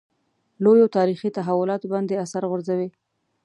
[0.63, 2.89] لویو تاریخي تحولاتو باندې اثر غورځوي.